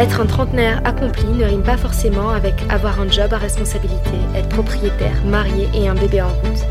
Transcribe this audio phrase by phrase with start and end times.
[0.00, 4.48] Être un trentenaire accompli ne rime pas forcément avec avoir un job à responsabilité, être
[4.48, 6.64] propriétaire, marié et un bébé en route.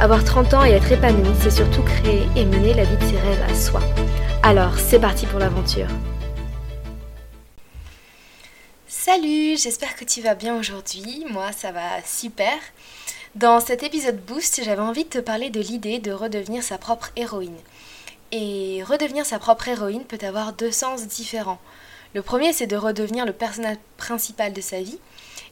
[0.00, 3.18] Avoir 30 ans et être épanoui, c'est surtout créer et mener la vie de ses
[3.18, 3.80] rêves à soi.
[4.42, 5.88] Alors, c'est parti pour l'aventure.
[8.86, 11.26] Salut, j'espère que tu vas bien aujourd'hui.
[11.30, 12.56] Moi, ça va super.
[13.34, 17.10] Dans cet épisode Boost, j'avais envie de te parler de l'idée de redevenir sa propre
[17.16, 17.58] héroïne.
[18.32, 21.60] Et redevenir sa propre héroïne peut avoir deux sens différents.
[22.14, 24.98] Le premier, c'est de redevenir le personnage principal de sa vie.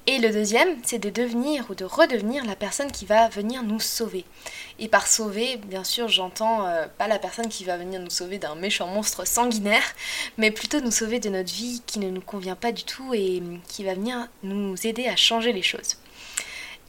[0.06, 3.80] Et le deuxième, c'est de devenir ou de redevenir la personne qui va venir nous
[3.80, 4.24] sauver.
[4.78, 8.38] Et par sauver, bien sûr, j'entends euh, pas la personne qui va venir nous sauver
[8.38, 9.94] d'un méchant monstre sanguinaire,
[10.36, 13.42] mais plutôt nous sauver de notre vie qui ne nous convient pas du tout et
[13.68, 15.96] qui va venir nous aider à changer les choses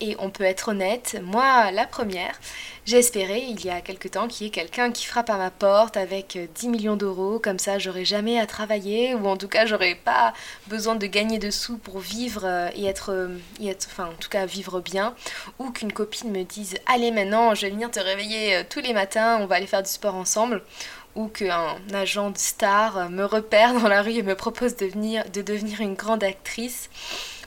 [0.02, 2.38] et on peut être honnête, moi la première,
[2.86, 5.52] j'ai espéré il y a quelque temps qu'il y ait quelqu'un qui frappe à ma
[5.52, 9.68] porte avec 10 millions d'euros, comme ça j'aurais jamais à travailler, ou en tout cas
[9.68, 10.34] j'aurais pas
[10.68, 14.20] besoin de gagner de sous pour vivre euh, et être, euh, et être, enfin en
[14.20, 15.14] tout cas vivre bien,
[15.60, 18.94] ou qu'une copine me dise allez maintenant je vais venir te réveiller euh, tous les
[18.94, 20.64] matins, on va aller faire du sport ensemble,
[21.14, 25.82] ou qu'un agent de star me repère dans la rue et me propose de devenir
[25.82, 26.90] une grande actrice.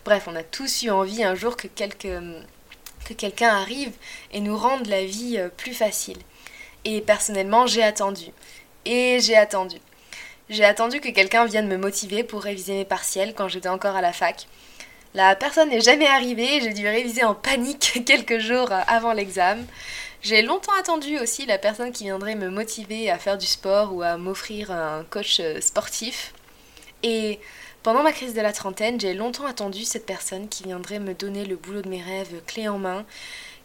[0.05, 3.93] Bref, on a tous eu envie un jour que, que quelqu'un arrive
[4.33, 6.19] et nous rende la vie euh, plus facile.
[6.85, 8.27] Et personnellement, j'ai attendu.
[8.85, 9.77] Et j'ai attendu.
[10.51, 14.03] J'ai attendu que quelqu'un vienne me motiver pour réviser mes partiels quand j'étais encore à
[14.03, 14.47] la fac.
[15.15, 19.65] La personne n'est jamais arrivée, j'ai dû réviser en panique quelques jours avant l'examen.
[20.21, 24.03] J'ai longtemps attendu aussi la personne qui viendrait me motiver à faire du sport ou
[24.03, 26.35] à m'offrir un coach euh, sportif.
[27.03, 27.41] Et
[27.85, 31.45] pendant ma crise de la trentaine, j'ai longtemps attendu cette personne qui viendrait me donner
[31.45, 33.05] le boulot de mes rêves clé en main,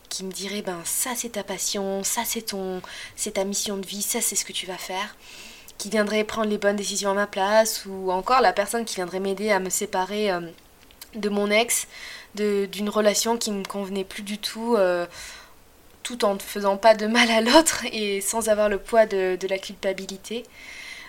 [0.09, 2.81] qui me dirait ben ça c'est ta passion, ça c'est ton
[3.16, 5.16] c'est ta mission de vie, ça c'est ce que tu vas faire,
[5.78, 9.22] qui viendrait prendre les bonnes décisions à ma place ou encore la personne qui viendrait
[9.22, 10.41] m'aider à me séparer euh,
[11.16, 11.88] de mon ex,
[12.36, 14.75] d'une relation qui ne me convenait plus du tout.
[14.75, 15.07] Euh,
[16.03, 19.47] tout en ne faisant pas de mal à l'autre et sans avoir le poids de
[19.47, 20.44] la culpabilité.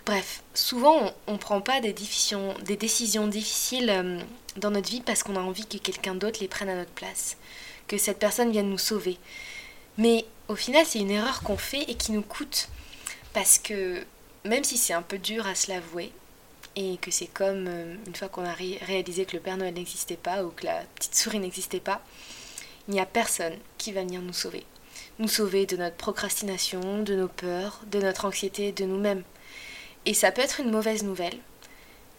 [0.07, 4.21] Bref, souvent on ne prend pas des, décisions difficiles euh,
[4.57, 7.37] dans notre vie parce qu'on a envie que quelqu'un d'autre les prenne à notre place,
[7.87, 9.19] que cette personne vienne nous sauver.
[9.99, 12.69] Mais au final, c'est une erreur qu'on fait et qui nous coûte
[13.33, 14.05] parce que
[14.45, 16.13] même si c'est un peu dur à se l'avouer,
[16.77, 20.17] et que c'est comme euh, une fois qu'on a réalisé que le Père Noël n'existait
[20.17, 22.01] pas ou que la petite souris n'existait pas,
[22.89, 24.65] il n'y a personne qui va venir nous sauver.
[25.19, 29.25] Nous sauver de notre procrastination, de nos peurs, de notre anxiété, de nous-mêmes.
[30.07, 31.39] Et ça peut être une mauvaise nouvelle,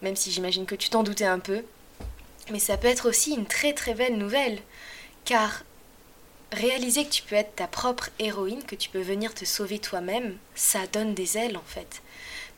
[0.02, 1.64] même si j'imagine que tu t'en doutais un peu.
[2.50, 4.60] Mais ça peut être aussi une très très belle nouvelle,
[5.24, 5.62] car
[6.52, 10.36] réaliser que tu peux être ta propre héroïne, que tu peux venir te sauver toi-même,
[10.54, 12.02] ça donne des ailes en fait.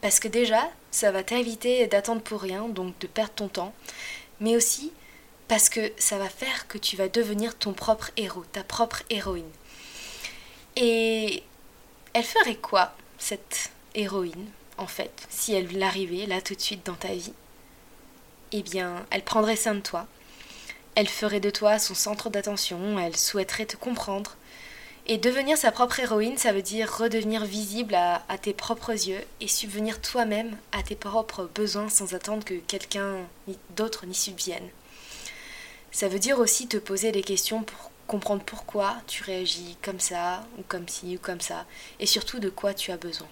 [0.00, 3.74] Parce que déjà, ça va t'inviter d'attendre pour rien, donc de perdre ton temps,
[4.40, 4.92] mais aussi
[5.48, 9.50] parce que ça va faire que tu vas devenir ton propre héros, ta propre héroïne.
[10.76, 11.42] Et
[12.14, 14.46] elle ferait quoi, cette héroïne?
[14.78, 17.32] En fait, si elle l'arrivait là tout de suite dans ta vie,
[18.52, 20.06] eh bien, elle prendrait soin de toi.
[20.94, 24.36] Elle ferait de toi son centre d'attention, elle souhaiterait te comprendre.
[25.06, 29.48] Et devenir sa propre héroïne, ça veut dire redevenir visible à, tes propres yeux et
[29.48, 33.18] subvenir toi-même à tes propres besoins sans attendre que quelqu'un
[33.76, 34.68] d'autre n'y subvienne.
[35.90, 40.46] Ça veut dire aussi te poser des questions pour comprendre pourquoi tu réagis comme ça,
[40.58, 41.66] ou comme ci, ou comme ça,
[42.00, 43.28] et surtout de quoi tu as besoin.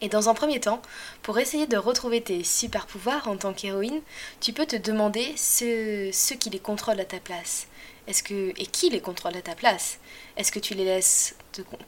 [0.00, 0.80] Et dans un premier temps,
[1.22, 4.00] pour essayer de retrouver tes super pouvoirs en tant qu'héroïne,
[4.40, 7.66] tu peux te demander ceux, qui les contrôlent à ta place.
[8.06, 9.98] Est-ce que et qui les contrôle à ta place?
[10.36, 11.34] Est-ce que tu les laisses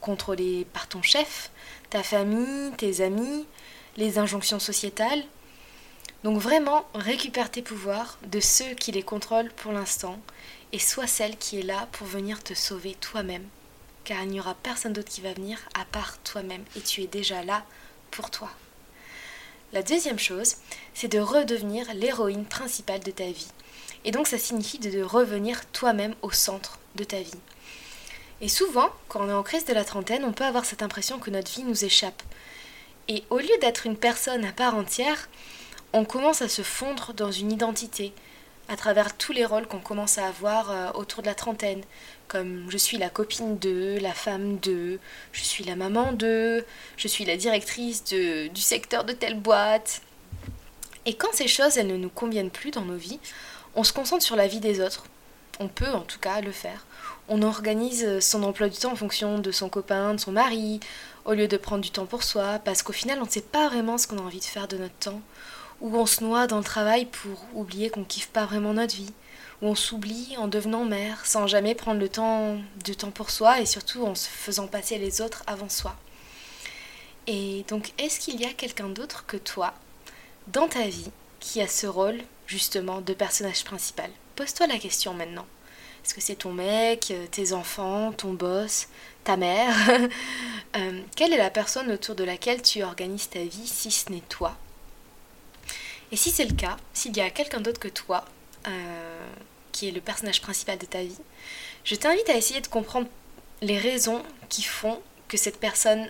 [0.01, 1.51] contrôler par ton chef,
[1.89, 3.45] ta famille, tes amis,
[3.97, 5.23] les injonctions sociétales?
[6.23, 10.19] Donc vraiment, récupère tes pouvoirs de ceux qui les contrôlent pour l'instant
[10.71, 13.47] et sois celle qui est là pour venir te sauver toi-même.
[14.03, 17.07] Car il n'y aura personne d'autre qui va venir à part toi-même et tu es
[17.07, 17.63] déjà là
[18.11, 18.49] pour toi.
[19.73, 20.55] La deuxième chose,
[20.93, 23.47] c'est de redevenir l'héroïne principale de ta vie.
[24.03, 27.31] Et donc ça signifie de revenir toi-même au centre de ta vie.
[28.41, 31.19] Et souvent, quand on est en crise de la trentaine, on peut avoir cette impression
[31.19, 32.21] que notre vie nous échappe.
[33.07, 35.29] Et au lieu d'être une personne à part entière,
[35.93, 38.13] on commence à se fondre dans une identité,
[38.67, 41.81] à travers tous les rôles qu'on commence à avoir euh, autour de la trentaine,
[42.27, 44.99] comme je suis la copine de, la femme de,
[45.31, 46.65] je suis la maman de,
[46.97, 50.01] je suis la directrice de, du secteur de telle boîte.
[51.05, 53.19] Et quand ces choses, elles ne nous conviennent plus dans nos vies,
[53.75, 55.05] on se concentre sur la vie des autres.
[55.59, 56.85] On peut en tout cas le faire.
[57.27, 60.79] On organise son emploi du temps en fonction de son copain, de son mari,
[61.25, 63.67] au lieu de prendre du temps pour soi, parce qu'au final, on ne sait pas
[63.67, 65.21] vraiment ce qu'on a envie de faire de notre temps,
[65.81, 69.13] ou on se noie dans le travail pour oublier qu'on kiffe pas vraiment notre vie,
[69.61, 73.59] ou on s'oublie en devenant mère, sans jamais prendre le temps de temps pour soi,
[73.59, 75.95] et surtout en se faisant passer les autres avant soi.
[77.27, 79.73] Et donc, est-ce qu'il y a quelqu'un d'autre que toi,
[80.47, 84.09] dans ta vie, qui a ce rôle, justement, de personnage principal?
[84.35, 85.45] Pose-toi la question maintenant.
[86.03, 88.87] Est-ce que c'est ton mec, euh, tes enfants, ton boss,
[89.23, 89.75] ta mère?
[90.77, 94.21] Euh, Quelle est la personne autour de laquelle tu organises ta vie si ce n'est
[94.21, 94.55] toi?
[96.11, 98.25] Et si c'est le cas, s'il y a quelqu'un d'autre que toi
[98.67, 99.27] euh,
[99.71, 101.17] qui est le personnage principal de ta vie,
[101.83, 103.07] je t'invite à essayer de comprendre
[103.61, 106.09] les raisons qui font que cette personne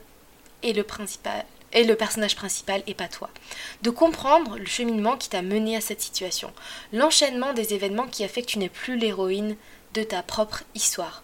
[0.64, 3.30] est le principal est le personnage principal et pas toi.
[3.82, 6.52] De comprendre le cheminement qui t'a mené à cette situation,
[6.94, 9.56] l'enchaînement des événements qui a fait que tu n'es plus l'héroïne
[9.94, 11.24] de ta propre histoire.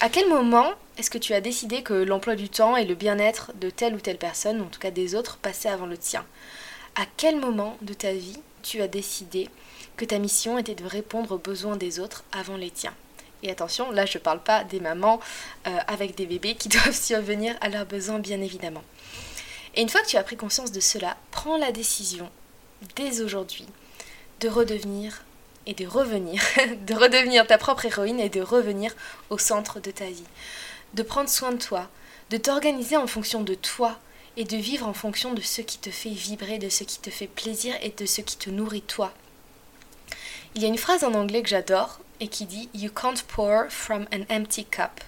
[0.00, 3.52] À quel moment est-ce que tu as décidé que l'emploi du temps et le bien-être
[3.60, 6.24] de telle ou telle personne, en tout cas des autres, passaient avant le tien?
[6.98, 9.50] À quel moment de ta vie tu as décidé
[9.98, 12.94] que ta mission était de répondre aux besoins des autres avant les tiens?
[13.42, 15.20] Et attention, là je ne parle pas des mamans
[15.66, 18.82] euh, avec des bébés qui doivent survenir à leurs besoins bien évidemment.
[19.74, 22.30] Et une fois que tu as pris conscience de cela, prends la décision
[22.96, 23.66] dès aujourd'hui
[24.40, 25.22] de redevenir
[25.66, 26.42] et de revenir,
[26.86, 28.94] de redevenir ta propre héroïne et de revenir
[29.28, 30.24] au centre de ta vie.
[30.94, 31.90] De prendre soin de toi,
[32.30, 33.98] de t'organiser en fonction de toi
[34.36, 37.10] et de vivre en fonction de ce qui te fait vibrer, de ce qui te
[37.10, 39.12] fait plaisir et de ce qui te nourrit toi.
[40.54, 43.64] Il y a une phrase en anglais que j'adore et qui dit You can't pour
[43.70, 45.02] from an empty cup.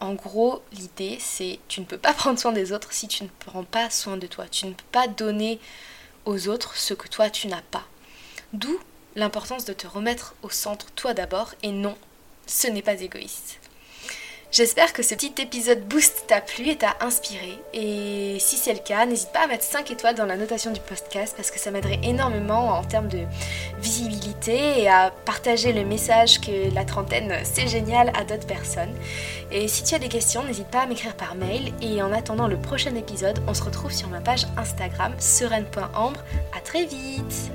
[0.00, 3.28] En gros, l'idée c'est tu ne peux pas prendre soin des autres si tu ne
[3.40, 4.46] prends pas soin de toi.
[4.50, 5.60] Tu ne peux pas donner
[6.24, 7.84] aux autres ce que toi tu n'as pas.
[8.52, 8.78] D'où
[9.16, 11.96] l'importance de te remettre au centre toi d'abord et non,
[12.46, 13.58] ce n'est pas égoïste.
[14.52, 17.56] J'espère que ce petit épisode boost t'a plu et t'a inspiré.
[17.72, 20.80] Et si c'est le cas, n'hésite pas à mettre 5 étoiles dans la notation du
[20.80, 23.20] podcast parce que ça m'aiderait énormément en termes de
[23.78, 28.92] visibilité et à partager le message que la trentaine c'est génial à d'autres personnes.
[29.52, 31.72] Et si tu as des questions, n'hésite pas à m'écrire par mail.
[31.80, 36.20] Et en attendant le prochain épisode, on se retrouve sur ma page Instagram sereine.ambre.
[36.56, 37.52] À très vite